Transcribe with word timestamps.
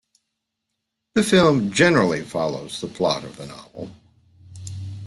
The 1.13 1.21
film 1.21 1.71
generally 1.71 2.23
follows 2.23 2.81
the 2.81 2.87
plot 2.87 3.23
of 3.23 3.37
the 3.37 3.45
novel. 3.45 3.91